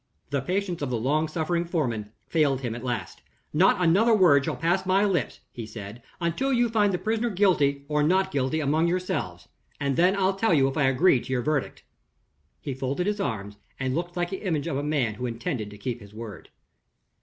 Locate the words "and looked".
13.79-14.17